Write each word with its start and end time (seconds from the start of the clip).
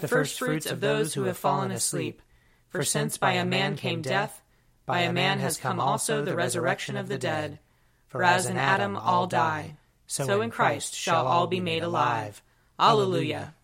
the 0.00 0.08
firstfruits 0.08 0.66
of 0.66 0.80
those 0.80 1.14
who 1.14 1.24
have 1.24 1.36
fallen 1.36 1.70
asleep. 1.70 2.20
For 2.68 2.82
since 2.82 3.16
by 3.16 3.32
a 3.32 3.44
man 3.44 3.76
came 3.76 4.02
death, 4.02 4.42
by 4.84 5.00
a 5.00 5.12
man 5.12 5.38
has 5.38 5.56
come 5.56 5.80
also 5.80 6.24
the 6.24 6.34
resurrection 6.34 6.96
of 6.96 7.08
the 7.08 7.18
dead. 7.18 7.60
For 8.08 8.22
as 8.22 8.46
in 8.46 8.56
Adam 8.56 8.96
all 8.96 9.26
die, 9.26 9.76
so 10.06 10.40
in 10.40 10.50
Christ 10.50 10.94
shall 10.94 11.26
all 11.26 11.46
be 11.46 11.60
made 11.60 11.82
alive. 11.82 12.42
Alleluia. 12.78 13.54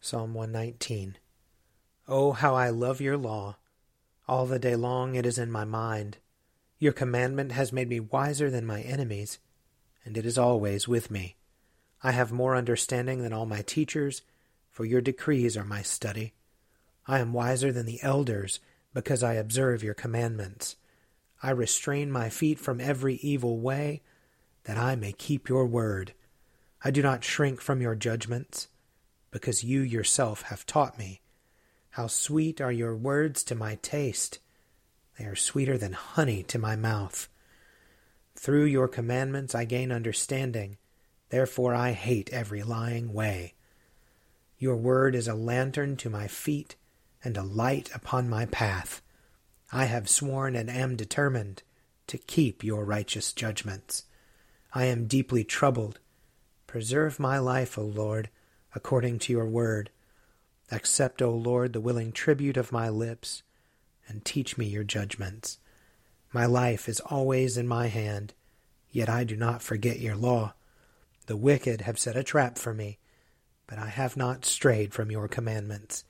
Psalm 0.00 0.34
119. 0.34 1.16
Oh, 2.08 2.32
how 2.32 2.54
I 2.54 2.70
love 2.70 3.00
your 3.00 3.16
law! 3.16 3.56
All 4.26 4.46
the 4.46 4.58
day 4.58 4.74
long 4.74 5.14
it 5.14 5.24
is 5.24 5.38
in 5.38 5.50
my 5.50 5.64
mind. 5.64 6.18
Your 6.78 6.92
commandment 6.92 7.52
has 7.52 7.72
made 7.72 7.88
me 7.88 8.00
wiser 8.00 8.50
than 8.50 8.66
my 8.66 8.80
enemies, 8.80 9.38
and 10.04 10.16
it 10.16 10.26
is 10.26 10.38
always 10.38 10.88
with 10.88 11.10
me. 11.10 11.36
I 12.02 12.12
have 12.12 12.32
more 12.32 12.56
understanding 12.56 13.22
than 13.22 13.32
all 13.32 13.46
my 13.46 13.62
teachers, 13.62 14.22
for 14.70 14.84
your 14.84 15.00
decrees 15.00 15.56
are 15.56 15.64
my 15.64 15.82
study. 15.82 16.32
I 17.06 17.18
am 17.18 17.32
wiser 17.32 17.72
than 17.72 17.86
the 17.86 18.02
elders, 18.02 18.60
because 18.94 19.22
I 19.22 19.34
observe 19.34 19.82
your 19.82 19.94
commandments. 19.94 20.76
I 21.42 21.50
restrain 21.50 22.10
my 22.10 22.28
feet 22.28 22.58
from 22.58 22.80
every 22.80 23.14
evil 23.16 23.58
way, 23.58 24.02
that 24.64 24.76
I 24.76 24.94
may 24.96 25.12
keep 25.12 25.48
your 25.48 25.66
word. 25.66 26.12
I 26.84 26.90
do 26.90 27.02
not 27.02 27.24
shrink 27.24 27.60
from 27.60 27.80
your 27.80 27.94
judgments, 27.94 28.68
because 29.30 29.64
you 29.64 29.80
yourself 29.80 30.42
have 30.42 30.66
taught 30.66 30.98
me. 30.98 31.20
How 31.90 32.06
sweet 32.06 32.60
are 32.60 32.72
your 32.72 32.94
words 32.94 33.42
to 33.44 33.54
my 33.54 33.76
taste! 33.76 34.38
They 35.18 35.24
are 35.24 35.36
sweeter 35.36 35.76
than 35.76 35.92
honey 35.92 36.42
to 36.44 36.58
my 36.58 36.76
mouth. 36.76 37.28
Through 38.36 38.64
your 38.64 38.88
commandments 38.88 39.54
I 39.54 39.64
gain 39.64 39.92
understanding, 39.92 40.78
therefore 41.30 41.74
I 41.74 41.92
hate 41.92 42.30
every 42.32 42.62
lying 42.62 43.12
way. 43.12 43.54
Your 44.60 44.76
word 44.76 45.14
is 45.14 45.26
a 45.26 45.34
lantern 45.34 45.96
to 45.96 46.10
my 46.10 46.28
feet 46.28 46.76
and 47.24 47.34
a 47.36 47.42
light 47.42 47.90
upon 47.94 48.28
my 48.28 48.44
path. 48.44 49.00
I 49.72 49.86
have 49.86 50.06
sworn 50.08 50.54
and 50.54 50.68
am 50.68 50.96
determined 50.96 51.62
to 52.08 52.18
keep 52.18 52.62
your 52.62 52.84
righteous 52.84 53.32
judgments. 53.32 54.04
I 54.74 54.84
am 54.84 55.06
deeply 55.06 55.44
troubled. 55.44 55.98
Preserve 56.66 57.18
my 57.18 57.38
life, 57.38 57.78
O 57.78 57.82
Lord, 57.82 58.28
according 58.74 59.20
to 59.20 59.32
your 59.32 59.46
word. 59.46 59.88
Accept, 60.70 61.22
O 61.22 61.30
Lord, 61.30 61.72
the 61.72 61.80
willing 61.80 62.12
tribute 62.12 62.58
of 62.58 62.70
my 62.70 62.90
lips, 62.90 63.42
and 64.06 64.24
teach 64.24 64.58
me 64.58 64.66
your 64.66 64.84
judgments. 64.84 65.58
My 66.34 66.44
life 66.44 66.86
is 66.86 67.00
always 67.00 67.56
in 67.56 67.66
my 67.66 67.86
hand, 67.86 68.34
yet 68.90 69.08
I 69.08 69.24
do 69.24 69.36
not 69.36 69.62
forget 69.62 70.00
your 70.00 70.16
law. 70.16 70.52
The 71.26 71.36
wicked 71.36 71.80
have 71.80 71.98
set 71.98 72.14
a 72.14 72.22
trap 72.22 72.58
for 72.58 72.74
me, 72.74 72.98
but 73.70 73.78
I 73.78 73.86
have 73.86 74.16
not 74.16 74.44
strayed 74.44 74.92
from 74.92 75.12
your 75.12 75.28
commandments. 75.28 76.02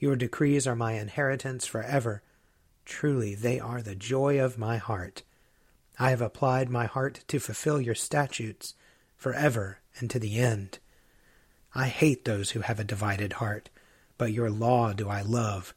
Your 0.00 0.16
decrees 0.16 0.66
are 0.66 0.74
my 0.74 0.94
inheritance 0.94 1.64
forever. 1.64 2.24
Truly, 2.84 3.36
they 3.36 3.60
are 3.60 3.80
the 3.80 3.94
joy 3.94 4.40
of 4.40 4.58
my 4.58 4.78
heart. 4.78 5.22
I 6.00 6.10
have 6.10 6.20
applied 6.20 6.68
my 6.68 6.86
heart 6.86 7.24
to 7.28 7.38
fulfill 7.38 7.80
your 7.80 7.94
statutes 7.94 8.74
forever 9.16 9.78
and 10.00 10.10
to 10.10 10.18
the 10.18 10.38
end. 10.38 10.80
I 11.76 11.86
hate 11.86 12.24
those 12.24 12.50
who 12.50 12.60
have 12.60 12.80
a 12.80 12.84
divided 12.84 13.34
heart, 13.34 13.70
but 14.18 14.32
your 14.32 14.50
law 14.50 14.92
do 14.92 15.08
I 15.08 15.22
love. 15.22 15.74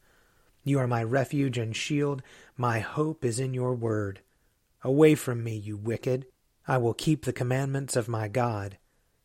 You 0.63 0.79
are 0.79 0.87
my 0.87 1.03
refuge 1.03 1.59
and 1.59 1.75
shield. 1.75 2.23
My 2.57 2.79
hope 2.79 3.23
is 3.23 3.39
in 3.39 3.53
your 3.53 3.75
word. 3.75 4.21
Away 4.83 5.13
from 5.13 5.43
me, 5.43 5.55
you 5.55 5.77
wicked. 5.77 6.25
I 6.67 6.79
will 6.79 6.95
keep 6.95 7.25
the 7.25 7.33
commandments 7.33 7.95
of 7.95 8.07
my 8.07 8.27
God. 8.27 8.77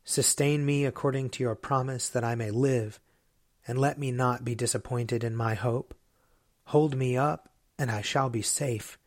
Sustain 0.07 0.63
me 0.63 0.85
according 0.85 1.31
to 1.31 1.43
your 1.43 1.55
promise 1.55 2.07
that 2.09 2.23
I 2.23 2.35
may 2.35 2.51
live, 2.51 2.99
and 3.67 3.79
let 3.79 3.97
me 3.97 4.11
not 4.11 4.45
be 4.45 4.53
disappointed 4.53 5.23
in 5.23 5.35
my 5.35 5.55
hope. 5.55 5.95
Hold 6.65 6.95
me 6.95 7.17
up, 7.17 7.49
and 7.79 7.89
I 7.89 8.01
shall 8.01 8.29
be 8.29 8.43
safe, 8.43 8.99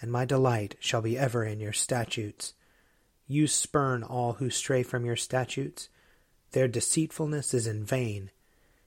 and 0.00 0.12
my 0.12 0.24
delight 0.24 0.76
shall 0.78 1.02
be 1.02 1.18
ever 1.18 1.44
in 1.44 1.58
your 1.58 1.72
statutes. 1.72 2.54
You 3.26 3.48
spurn 3.48 4.04
all 4.04 4.34
who 4.34 4.48
stray 4.48 4.84
from 4.84 5.04
your 5.04 5.16
statutes. 5.16 5.88
Their 6.52 6.68
deceitfulness 6.68 7.52
is 7.52 7.66
in 7.66 7.84
vain. 7.84 8.30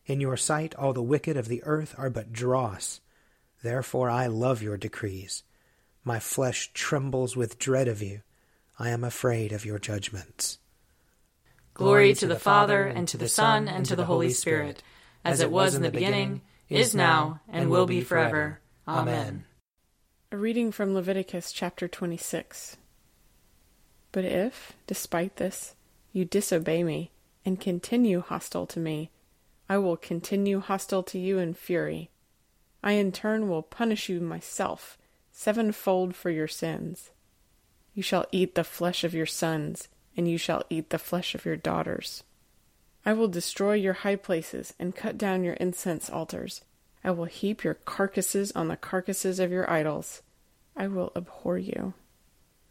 In 0.05 0.21
your 0.21 0.37
sight 0.37 0.73
all 0.75 0.93
the 0.93 1.03
wicked 1.03 1.35
of 1.35 1.49
the 1.49 1.61
earth 1.65 1.93
are 1.97 2.09
but 2.09 2.31
dross. 2.31 3.01
Therefore 3.61 4.09
I 4.09 4.27
love 4.27 4.63
your 4.63 4.77
decrees. 4.77 5.43
My 6.05 6.19
flesh 6.19 6.71
trembles 6.73 7.35
with 7.35 7.59
dread 7.59 7.89
of 7.89 8.01
you. 8.01 8.21
I 8.79 8.89
am 8.89 9.03
afraid 9.03 9.51
of 9.51 9.65
your 9.65 9.77
judgments. 9.79 10.57
Glory 11.81 12.13
to 12.13 12.27
the 12.27 12.37
Father, 12.37 12.83
and 12.83 13.07
to 13.07 13.17
the 13.17 13.27
Son, 13.27 13.67
and 13.67 13.83
to 13.87 13.95
the 13.95 14.05
Holy 14.05 14.29
Spirit, 14.29 14.83
as 15.25 15.39
it 15.39 15.49
was 15.49 15.73
in 15.73 15.81
the 15.81 15.89
beginning, 15.89 16.41
is 16.69 16.93
now, 16.93 17.41
and 17.49 17.71
will 17.71 17.87
be 17.87 18.01
forever. 18.01 18.59
Amen. 18.87 19.45
A 20.31 20.37
reading 20.37 20.71
from 20.71 20.93
Leviticus 20.93 21.51
chapter 21.51 21.87
26. 21.87 22.77
But 24.11 24.25
if, 24.25 24.73
despite 24.85 25.37
this, 25.37 25.73
you 26.13 26.23
disobey 26.23 26.83
me, 26.83 27.09
and 27.43 27.59
continue 27.59 28.21
hostile 28.21 28.67
to 28.67 28.79
me, 28.79 29.09
I 29.67 29.79
will 29.79 29.97
continue 29.97 30.59
hostile 30.59 31.01
to 31.01 31.17
you 31.17 31.39
in 31.39 31.55
fury. 31.55 32.11
I 32.83 32.91
in 32.91 33.11
turn 33.11 33.49
will 33.49 33.63
punish 33.63 34.07
you 34.07 34.21
myself 34.21 34.99
sevenfold 35.31 36.15
for 36.15 36.29
your 36.29 36.47
sins. 36.47 37.09
You 37.95 38.03
shall 38.03 38.27
eat 38.31 38.53
the 38.53 38.63
flesh 38.63 39.03
of 39.03 39.15
your 39.15 39.25
sons, 39.25 39.87
and 40.15 40.27
you 40.27 40.37
shall 40.37 40.63
eat 40.69 40.89
the 40.89 40.99
flesh 40.99 41.35
of 41.35 41.45
your 41.45 41.55
daughters. 41.55 42.23
I 43.05 43.13
will 43.13 43.27
destroy 43.27 43.73
your 43.73 43.93
high 43.93 44.15
places 44.15 44.73
and 44.79 44.95
cut 44.95 45.17
down 45.17 45.43
your 45.43 45.55
incense 45.55 46.09
altars. 46.09 46.61
I 47.03 47.11
will 47.11 47.25
heap 47.25 47.63
your 47.63 47.73
carcasses 47.73 48.51
on 48.51 48.67
the 48.67 48.77
carcasses 48.77 49.39
of 49.39 49.51
your 49.51 49.69
idols. 49.69 50.21
I 50.75 50.87
will 50.87 51.11
abhor 51.15 51.57
you. 51.57 51.93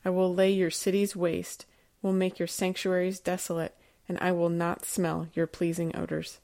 I 0.05 0.11
will 0.11 0.33
lay 0.33 0.51
your 0.51 0.71
cities 0.71 1.17
waste, 1.17 1.67
will 2.01 2.13
make 2.13 2.39
your 2.39 2.49
sanctuaries 2.49 3.21
desolate, 3.21 3.77
and 4.09 4.19
I 4.21 4.33
will 4.33 4.49
not 4.49 4.85
smell 4.85 5.29
your 5.35 5.47
pleasing 5.47 5.95
odors. 5.97 6.39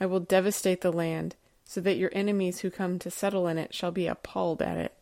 I 0.00 0.06
will 0.06 0.20
devastate 0.20 0.80
the 0.80 0.92
land, 0.92 1.36
so 1.64 1.80
that 1.82 1.98
your 1.98 2.10
enemies 2.14 2.60
who 2.60 2.70
come 2.70 2.98
to 2.98 3.10
settle 3.10 3.46
in 3.46 3.58
it 3.58 3.74
shall 3.74 3.90
be 3.90 4.06
appalled 4.06 4.62
at 4.62 4.78
it. 4.78 4.94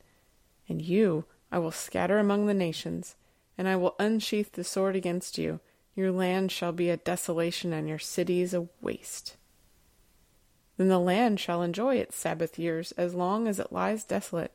And 0.68 0.82
you 0.82 1.24
I 1.52 1.58
will 1.58 1.70
scatter 1.70 2.18
among 2.18 2.46
the 2.46 2.54
nations, 2.54 3.14
and 3.58 3.68
I 3.68 3.76
will 3.76 3.96
unsheath 3.98 4.52
the 4.52 4.64
sword 4.64 4.96
against 4.96 5.38
you. 5.38 5.60
Your 5.94 6.12
land 6.12 6.52
shall 6.52 6.72
be 6.72 6.90
a 6.90 6.96
desolation, 6.96 7.72
and 7.72 7.88
your 7.88 7.98
cities 7.98 8.52
a 8.52 8.68
waste. 8.80 9.36
Then 10.76 10.88
the 10.88 10.98
land 10.98 11.40
shall 11.40 11.62
enjoy 11.62 11.96
its 11.96 12.16
Sabbath 12.16 12.58
years 12.58 12.92
as 12.92 13.14
long 13.14 13.48
as 13.48 13.58
it 13.58 13.72
lies 13.72 14.04
desolate, 14.04 14.52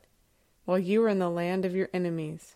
while 0.65 0.77
you 0.77 1.03
are 1.03 1.09
in 1.09 1.19
the 1.19 1.30
land 1.30 1.65
of 1.65 1.75
your 1.75 1.89
enemies. 1.94 2.56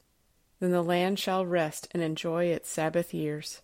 Then 0.60 0.72
the 0.72 0.84
land 0.84 1.20
shall 1.20 1.46
rest 1.46 1.88
and 1.92 2.04
enjoy 2.04 2.46
its 2.46 2.70
Sabbath 2.70 3.14
years. 3.14 3.62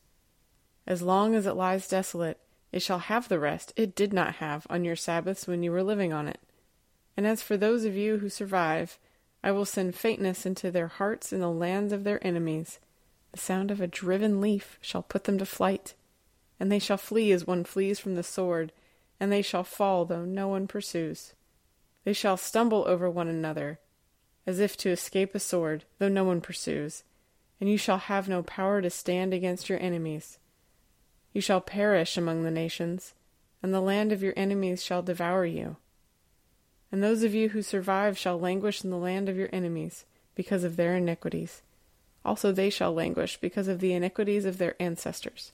As 0.88 1.02
long 1.02 1.36
as 1.36 1.46
it 1.46 1.54
lies 1.54 1.88
desolate, 1.88 2.40
it 2.72 2.82
shall 2.82 3.00
have 3.00 3.28
the 3.28 3.40
rest 3.40 3.74
it 3.76 3.96
did 3.96 4.14
not 4.14 4.36
have 4.36 4.66
on 4.70 4.84
your 4.84 4.96
Sabbaths 4.96 5.46
when 5.46 5.62
you 5.62 5.72
were 5.72 5.84
living 5.84 6.12
on 6.12 6.28
it. 6.28 6.40
And 7.16 7.28
as 7.28 7.44
for 7.44 7.58
those 7.58 7.86
of 7.86 7.96
you 7.96 8.18
who 8.18 8.30
survive, 8.30 8.98
I 9.44 9.52
will 9.52 9.66
send 9.66 9.96
faintness 9.96 10.46
into 10.46 10.70
their 10.70 10.88
hearts 10.88 11.34
in 11.34 11.40
the 11.40 11.50
lands 11.50 11.92
of 11.94 12.04
their 12.04 12.26
enemies. 12.26 12.80
The 13.32 13.40
sound 13.40 13.72
of 13.72 13.82
a 13.82 13.88
driven 13.88 14.42
leaf 14.42 14.78
shall 14.82 15.02
put 15.02 15.24
them 15.24 15.38
to 15.38 15.46
flight, 15.46 15.94
and 16.60 16.72
they 16.72 16.80
shall 16.80 16.98
flee 16.98 17.32
as 17.32 17.48
one 17.48 17.64
flees 17.64 18.00
from 18.00 18.16
the 18.16 18.24
sword, 18.24 18.72
and 19.20 19.32
they 19.32 19.42
shall 19.42 19.64
fall 19.64 20.06
though 20.06 20.26
no 20.26 20.48
one 20.48 20.68
pursues. 20.68 21.34
They 22.04 22.14
shall 22.14 22.38
stumble 22.38 22.84
over 22.88 23.10
one 23.10 23.28
another, 23.28 23.80
as 24.46 24.60
if 24.60 24.76
to 24.78 24.90
escape 24.90 25.34
a 25.34 25.40
sword, 25.40 25.86
though 26.00 26.10
no 26.10 26.24
one 26.24 26.42
pursues. 26.42 27.04
And 27.60 27.70
you 27.70 27.78
shall 27.78 28.00
have 28.00 28.28
no 28.28 28.44
power 28.44 28.82
to 28.82 28.90
stand 28.90 29.34
against 29.34 29.70
your 29.70 29.80
enemies. 29.80 30.40
You 31.34 31.42
shall 31.42 31.62
perish 31.62 32.18
among 32.18 32.44
the 32.44 32.52
nations, 32.52 33.14
and 33.62 33.74
the 33.74 33.82
land 33.82 34.12
of 34.12 34.24
your 34.24 34.34
enemies 34.36 34.84
shall 34.84 35.04
devour 35.04 35.46
you. 35.46 35.78
And 36.92 37.02
those 37.02 37.24
of 37.24 37.34
you 37.34 37.50
who 37.50 37.62
survive 37.62 38.18
shall 38.18 38.40
languish 38.40 38.84
in 38.84 38.90
the 38.90 38.98
land 38.98 39.30
of 39.30 39.38
your 39.38 39.50
enemies 39.54 40.06
because 40.36 40.64
of 40.64 40.76
their 40.76 40.98
iniquities. 40.98 41.62
Also 42.24 42.52
they 42.52 42.70
shall 42.70 42.94
languish 42.94 43.38
because 43.38 43.68
of 43.68 43.80
the 43.80 43.94
iniquities 43.94 44.46
of 44.46 44.58
their 44.58 44.76
ancestors. 44.80 45.54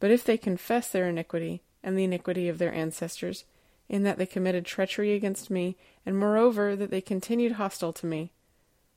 But 0.00 0.10
if 0.10 0.24
they 0.24 0.36
confess 0.36 0.88
their 0.88 1.08
iniquity 1.08 1.62
and 1.82 1.96
the 1.96 2.04
iniquity 2.04 2.48
of 2.48 2.58
their 2.58 2.74
ancestors, 2.74 3.44
in 3.88 4.02
that 4.02 4.18
they 4.18 4.26
committed 4.26 4.64
treachery 4.64 5.12
against 5.12 5.50
me, 5.50 5.76
and 6.04 6.18
moreover 6.18 6.74
that 6.74 6.90
they 6.90 7.00
continued 7.00 7.52
hostile 7.52 7.92
to 7.92 8.06
me, 8.06 8.32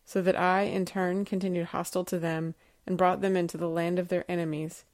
so 0.05 0.21
that 0.21 0.37
I 0.37 0.63
in 0.63 0.85
turn 0.85 1.25
continued 1.25 1.67
hostile 1.67 2.05
to 2.05 2.17
them, 2.17 2.55
and 2.85 2.97
brought 2.97 3.21
them 3.21 3.35
into 3.35 3.57
the 3.57 3.69
land 3.69 3.99
of 3.99 4.07
their 4.07 4.23
enemies, 4.29 4.85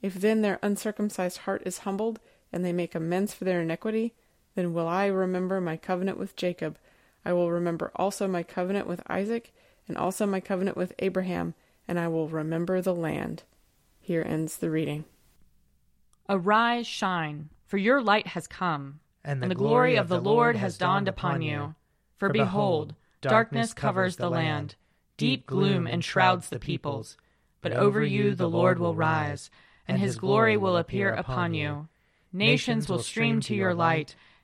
if 0.00 0.14
then 0.14 0.40
their 0.40 0.58
uncircumcised 0.62 1.38
heart 1.38 1.62
is 1.66 1.78
humbled, 1.78 2.18
and 2.52 2.64
they 2.64 2.72
make 2.72 2.94
amends 2.94 3.34
for 3.34 3.44
their 3.44 3.60
iniquity, 3.60 4.14
then 4.56 4.74
will 4.74 4.88
I 4.88 5.06
remember 5.06 5.60
my 5.60 5.76
covenant 5.76 6.18
with 6.18 6.34
Jacob. 6.34 6.78
I 7.24 7.32
will 7.32 7.52
remember 7.52 7.92
also 7.94 8.26
my 8.26 8.42
covenant 8.42 8.88
with 8.88 9.02
Isaac, 9.06 9.52
and 9.86 9.96
also 9.96 10.26
my 10.26 10.40
covenant 10.40 10.76
with 10.76 10.92
Abraham, 10.98 11.54
and 11.86 12.00
I 12.00 12.08
will 12.08 12.28
remember 12.28 12.80
the 12.80 12.94
land. 12.94 13.44
Here 14.00 14.24
ends 14.26 14.56
the 14.56 14.70
reading. 14.70 15.04
Arise, 16.28 16.86
shine, 16.86 17.50
for 17.66 17.76
your 17.76 18.02
light 18.02 18.28
has 18.28 18.46
come, 18.46 19.00
and 19.24 19.40
the, 19.40 19.44
and 19.44 19.50
the 19.50 19.56
glory 19.56 19.96
of 19.96 20.08
the 20.08 20.20
Lord 20.20 20.56
has 20.56 20.78
dawned 20.78 21.06
upon 21.06 21.42
you. 21.42 21.74
For 22.16 22.30
behold, 22.30 22.94
darkness 23.20 23.74
covers 23.74 24.16
the 24.16 24.30
land, 24.30 24.74
deep 25.16 25.46
gloom 25.46 25.86
enshrouds 25.86 26.48
the 26.48 26.58
peoples. 26.58 27.16
But 27.60 27.72
over 27.72 28.02
you 28.02 28.34
the 28.34 28.48
Lord 28.48 28.78
will 28.78 28.94
rise, 28.94 29.50
and 29.86 29.98
his 29.98 30.16
glory 30.16 30.56
will 30.56 30.76
appear 30.76 31.12
upon 31.12 31.54
you. 31.54 31.88
Nations 32.32 32.88
will 32.88 33.02
stream 33.02 33.40
to 33.42 33.54
your 33.54 33.74
light, 33.74 34.14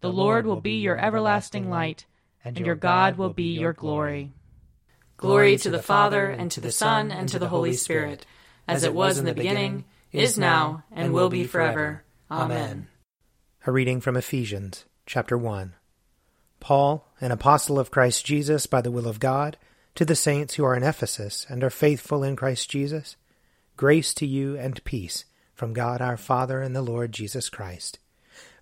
The 0.00 0.12
Lord 0.12 0.46
will 0.46 0.60
be 0.60 0.78
your 0.80 0.98
everlasting 0.98 1.70
light, 1.70 2.06
and 2.44 2.58
your 2.58 2.74
God 2.74 3.16
will 3.16 3.32
be 3.32 3.58
your 3.58 3.72
glory. 3.72 4.32
Glory 5.16 5.56
to 5.58 5.70
the 5.70 5.82
Father, 5.82 6.26
and 6.26 6.50
to 6.50 6.60
the 6.60 6.72
Son, 6.72 7.10
and 7.10 7.28
to 7.30 7.38
the 7.38 7.48
Holy 7.48 7.72
Spirit, 7.72 8.26
as 8.68 8.84
it 8.84 8.94
was 8.94 9.18
in 9.18 9.24
the 9.24 9.34
beginning, 9.34 9.84
is 10.12 10.38
now, 10.38 10.84
and 10.92 11.12
will 11.12 11.30
be 11.30 11.44
forever. 11.44 12.04
Amen. 12.30 12.88
A 13.66 13.72
reading 13.72 14.00
from 14.00 14.16
Ephesians, 14.16 14.84
chapter 15.06 15.38
1. 15.38 15.74
Paul, 16.60 17.08
an 17.20 17.32
apostle 17.32 17.78
of 17.78 17.90
Christ 17.90 18.24
Jesus 18.26 18.66
by 18.66 18.80
the 18.80 18.90
will 18.90 19.08
of 19.08 19.20
God, 19.20 19.56
to 19.94 20.04
the 20.04 20.14
saints 20.14 20.54
who 20.54 20.64
are 20.64 20.76
in 20.76 20.82
Ephesus 20.82 21.46
and 21.48 21.64
are 21.64 21.70
faithful 21.70 22.22
in 22.22 22.36
Christ 22.36 22.70
Jesus, 22.70 23.16
Grace 23.76 24.14
to 24.14 24.26
you 24.26 24.56
and 24.56 24.82
peace 24.84 25.24
from 25.54 25.72
God 25.72 26.00
our 26.00 26.16
Father 26.16 26.60
and 26.60 26.76
the 26.76 26.82
Lord 26.82 27.12
Jesus 27.12 27.48
Christ. 27.48 27.98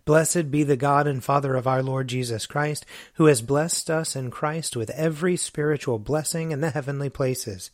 Blessed 0.05 0.51
be 0.51 0.65
the 0.65 0.77
God 0.77 1.07
and 1.07 1.25
Father 1.25 1.55
of 1.55 1.67
our 1.67 1.83
Lord 1.83 2.09
Jesus 2.09 2.47
Christ, 2.47 2.85
who 3.15 3.27
has 3.27 3.41
blessed 3.41 3.91
us 3.91 4.15
in 4.15 4.31
Christ 4.31 4.77
with 4.77 4.91
every 4.91 5.37
spiritual 5.37 5.99
blessing 5.99 6.53
in 6.53 6.61
the 6.61 6.71
heavenly 6.71 7.09
places, 7.09 7.71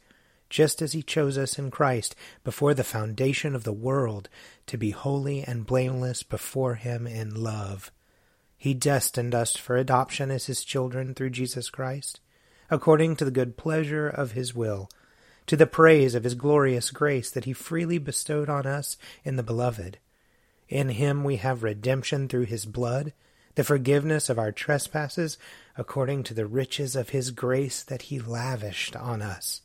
just 0.49 0.81
as 0.81 0.93
he 0.93 1.03
chose 1.03 1.37
us 1.37 1.59
in 1.59 1.71
Christ 1.71 2.15
before 2.45 2.73
the 2.73 2.85
foundation 2.85 3.55
of 3.55 3.65
the 3.65 3.73
world 3.73 4.29
to 4.67 4.77
be 4.77 4.91
holy 4.91 5.43
and 5.43 5.67
blameless 5.67 6.23
before 6.23 6.77
him 6.77 7.07
in 7.07 7.35
love. 7.35 7.91
He 8.57 8.75
destined 8.75 9.35
us 9.35 9.57
for 9.57 9.77
adoption 9.77 10.31
as 10.31 10.47
his 10.47 10.63
children 10.63 11.15
through 11.15 11.31
Jesus 11.31 11.71
Christ, 11.71 12.21
according 12.71 13.17
to 13.17 13.25
the 13.25 13.31
good 13.31 13.57
pleasure 13.57 14.09
of 14.09 14.33
his 14.33 14.55
will 14.55 14.89
to 15.51 15.57
the 15.57 15.67
praise 15.67 16.15
of 16.15 16.23
his 16.23 16.37
glorious 16.37 16.93
grace 16.93 17.29
that 17.29 17.45
he 17.45 17.53
freely 17.53 17.99
bestowed 17.99 18.49
on 18.49 18.69
us 18.69 18.97
in 19.25 19.35
the 19.35 19.43
Beloved. 19.43 19.99
In 20.71 20.91
him 20.91 21.25
we 21.25 21.37
have 21.37 21.65
redemption 21.65 22.29
through 22.29 22.45
his 22.47 22.65
blood, 22.65 23.13
the 23.57 23.65
forgiveness 23.65 24.31
of 24.31 24.39
our 24.39 24.53
trespasses, 24.53 25.37
according 25.77 26.23
to 26.23 26.35
the 26.35 26.47
riches 26.47 26.95
of 26.95 27.09
his 27.09 27.33
grace 27.33 27.83
that 27.83 28.03
he 28.03 28.21
lavished 28.21 28.95
on 28.95 29.21
us. 29.21 29.63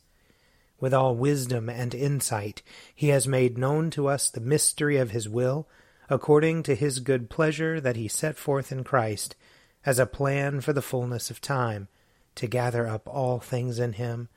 With 0.80 0.92
all 0.92 1.14
wisdom 1.14 1.70
and 1.70 1.94
insight, 1.94 2.60
he 2.92 3.08
has 3.08 3.28
made 3.28 3.56
known 3.56 3.88
to 3.90 4.08
us 4.08 4.28
the 4.28 4.40
mystery 4.40 4.96
of 4.96 5.12
his 5.12 5.28
will, 5.28 5.68
according 6.10 6.64
to 6.64 6.74
his 6.74 6.98
good 6.98 7.30
pleasure 7.30 7.80
that 7.80 7.96
he 7.96 8.08
set 8.08 8.36
forth 8.36 8.72
in 8.72 8.82
Christ, 8.82 9.36
as 9.84 10.00
a 10.00 10.06
plan 10.06 10.60
for 10.60 10.72
the 10.72 10.82
fullness 10.82 11.30
of 11.30 11.40
time, 11.40 11.86
to 12.34 12.48
gather 12.48 12.86
up 12.86 13.08
all 13.08 13.38
things 13.38 13.78
in 13.78 13.94
him 13.94 14.28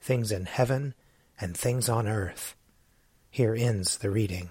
things 0.00 0.30
in 0.30 0.44
heaven 0.44 0.94
and 1.40 1.56
things 1.56 1.88
on 1.88 2.06
earth. 2.06 2.54
Here 3.30 3.54
ends 3.54 3.98
the 3.98 4.10
reading. 4.10 4.50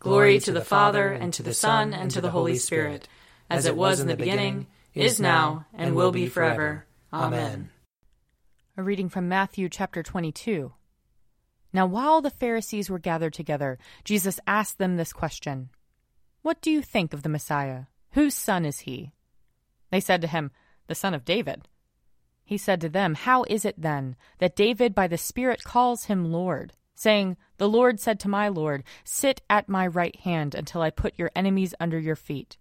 Glory 0.00 0.40
to 0.40 0.50
the 0.50 0.64
Father, 0.64 1.08
and 1.12 1.30
to 1.34 1.42
the 1.42 1.52
Son, 1.52 1.92
and 1.92 2.10
to 2.10 2.22
the 2.22 2.30
Holy 2.30 2.56
Spirit, 2.56 3.06
as 3.50 3.66
it 3.66 3.76
was 3.76 4.00
in 4.00 4.06
the 4.06 4.16
beginning, 4.16 4.66
is 4.94 5.20
now, 5.20 5.66
and 5.74 5.94
will 5.94 6.10
be 6.10 6.26
forever. 6.26 6.86
Amen. 7.12 7.68
A 8.78 8.82
reading 8.82 9.10
from 9.10 9.28
Matthew 9.28 9.68
chapter 9.68 10.02
22. 10.02 10.72
Now, 11.74 11.84
while 11.84 12.22
the 12.22 12.30
Pharisees 12.30 12.88
were 12.88 12.98
gathered 12.98 13.34
together, 13.34 13.78
Jesus 14.02 14.40
asked 14.46 14.78
them 14.78 14.96
this 14.96 15.12
question 15.12 15.68
What 16.40 16.62
do 16.62 16.70
you 16.70 16.80
think 16.80 17.12
of 17.12 17.22
the 17.22 17.28
Messiah? 17.28 17.82
Whose 18.12 18.34
son 18.34 18.64
is 18.64 18.80
he? 18.80 19.12
They 19.90 20.00
said 20.00 20.22
to 20.22 20.28
him, 20.28 20.50
The 20.86 20.94
son 20.94 21.12
of 21.12 21.26
David. 21.26 21.68
He 22.42 22.56
said 22.56 22.80
to 22.80 22.88
them, 22.88 23.16
How 23.16 23.44
is 23.50 23.66
it 23.66 23.74
then 23.76 24.16
that 24.38 24.56
David 24.56 24.94
by 24.94 25.08
the 25.08 25.18
Spirit 25.18 25.62
calls 25.62 26.04
him 26.04 26.32
Lord, 26.32 26.72
saying, 27.00 27.36
The 27.56 27.68
Lord 27.68 27.98
said 27.98 28.20
to 28.20 28.28
my 28.28 28.48
Lord, 28.48 28.84
Sit 29.04 29.40
at 29.48 29.68
my 29.68 29.86
right 29.86 30.14
hand 30.20 30.54
until 30.54 30.82
I 30.82 30.90
put 30.90 31.18
your 31.18 31.30
enemies 31.34 31.74
under 31.80 31.98
your 31.98 32.16
feet? 32.16 32.58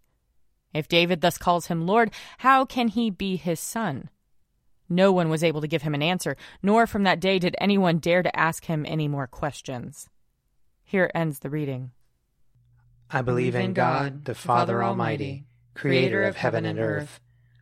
If 0.74 0.88
David 0.88 1.20
thus 1.22 1.38
calls 1.38 1.66
him 1.66 1.86
Lord, 1.86 2.12
how 2.40 2.64
can 2.64 2.88
he 2.88 3.10
be 3.10 3.36
his 3.36 3.60
son? 3.60 4.10
No 4.88 5.12
one 5.12 5.30
was 5.30 5.44
able 5.44 5.62
to 5.62 5.68
give 5.68 5.82
him 5.82 5.94
an 5.94 6.02
answer, 6.02 6.38
nor 6.64 6.88
from 6.88 7.04
that 7.04 7.20
day 7.20 7.38
did 7.38 7.56
anyone 7.60 8.00
dare 8.00 8.24
to 8.24 8.40
ask 8.40 8.66
him 8.66 8.86
any 8.88 9.08
more 9.08 9.28
questions. 9.28 10.10
Here 10.84 11.12
ends 11.14 11.40
the 11.40 11.50
reading. 11.50 11.92
I 13.12 13.22
believe 13.22 13.56
in 13.56 13.74
God, 13.74 14.26
the 14.26 14.36
Father 14.36 14.84
Almighty, 14.84 15.46
creator 15.74 16.24
of 16.24 16.38
heaven 16.38 16.66
and 16.66 16.80
earth. 16.80 17.20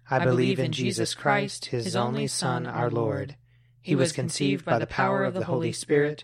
I 0.10 0.24
believe 0.24 0.60
in 0.60 0.72
Jesus 0.72 1.16
Christ, 1.16 1.66
his 1.66 1.96
only 1.96 2.28
Son, 2.28 2.66
our 2.66 2.90
Lord. 2.90 3.36
He 3.82 3.96
was 3.96 4.12
conceived 4.12 4.64
by 4.64 4.80
the 4.80 4.88
power 4.88 5.24
of 5.24 5.34
the 5.34 5.46
Holy 5.46 5.72
Spirit 5.72 6.24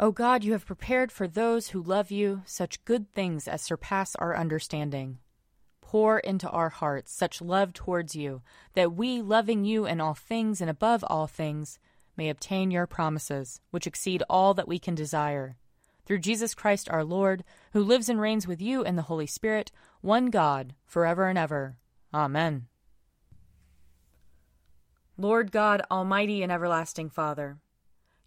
O 0.00 0.12
God, 0.12 0.44
you 0.44 0.52
have 0.52 0.64
prepared 0.64 1.10
for 1.10 1.26
those 1.26 1.70
who 1.70 1.82
love 1.82 2.12
you 2.12 2.42
such 2.44 2.84
good 2.84 3.12
things 3.12 3.48
as 3.48 3.62
surpass 3.62 4.14
our 4.14 4.36
understanding. 4.36 5.18
Pour 5.80 6.20
into 6.20 6.48
our 6.50 6.68
hearts 6.68 7.12
such 7.12 7.42
love 7.42 7.72
towards 7.72 8.14
you, 8.14 8.42
that 8.74 8.92
we, 8.92 9.20
loving 9.20 9.64
you 9.64 9.86
in 9.86 10.00
all 10.00 10.14
things 10.14 10.60
and 10.60 10.70
above 10.70 11.04
all 11.08 11.26
things, 11.26 11.80
may 12.16 12.28
obtain 12.28 12.70
your 12.70 12.86
promises, 12.86 13.60
which 13.72 13.88
exceed 13.88 14.22
all 14.30 14.54
that 14.54 14.68
we 14.68 14.78
can 14.78 14.94
desire. 14.94 15.56
Through 16.06 16.20
Jesus 16.20 16.54
Christ 16.54 16.88
our 16.88 17.02
Lord, 17.02 17.42
who 17.72 17.82
lives 17.82 18.08
and 18.08 18.20
reigns 18.20 18.46
with 18.46 18.62
you 18.62 18.84
in 18.84 18.94
the 18.94 19.02
Holy 19.02 19.26
Spirit, 19.26 19.72
one 20.00 20.26
God, 20.26 20.74
forever 20.86 21.26
and 21.26 21.36
ever. 21.36 21.76
Amen. 22.14 22.66
Lord 25.16 25.50
God, 25.50 25.82
Almighty 25.90 26.44
and 26.44 26.52
everlasting 26.52 27.10
Father, 27.10 27.58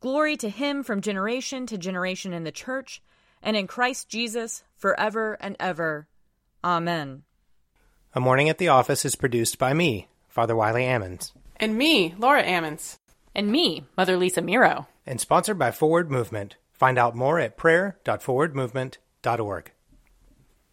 Glory 0.00 0.36
to 0.38 0.48
him 0.48 0.82
from 0.82 1.02
generation 1.02 1.66
to 1.66 1.76
generation 1.76 2.32
in 2.32 2.44
the 2.44 2.50
church 2.50 3.02
and 3.42 3.54
in 3.56 3.66
Christ 3.66 4.08
Jesus 4.08 4.62
forever 4.74 5.36
and 5.40 5.56
ever. 5.60 6.08
Amen. 6.64 7.24
A 8.14 8.20
Morning 8.20 8.48
at 8.48 8.56
the 8.58 8.68
Office 8.68 9.04
is 9.04 9.14
produced 9.14 9.58
by 9.58 9.74
me, 9.74 10.08
Father 10.28 10.56
Wiley 10.56 10.84
Ammons. 10.84 11.32
And 11.56 11.76
me, 11.76 12.14
Laura 12.18 12.42
Ammons. 12.42 12.96
And 13.34 13.52
me, 13.52 13.84
Mother 13.96 14.16
Lisa 14.16 14.40
Meirow. 14.42 14.86
And 15.06 15.20
sponsored 15.20 15.58
by 15.58 15.70
Forward 15.70 16.10
Movement. 16.10 16.56
Find 16.72 16.98
out 16.98 17.14
more 17.14 17.38
at 17.38 17.58
prayer.forwardmovement.org. 17.58 19.72